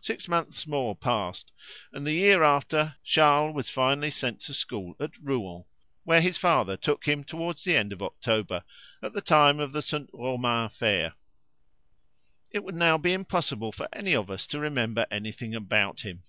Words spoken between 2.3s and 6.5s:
after Charles was finally sent to school at Rouen, where his